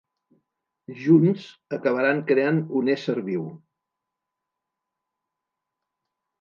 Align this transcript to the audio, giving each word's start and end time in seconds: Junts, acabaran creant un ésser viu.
Junts, 1.01 1.43
acabaran 1.77 2.23
creant 2.33 2.63
un 2.81 2.91
ésser 2.95 3.17
viu. 3.29 3.45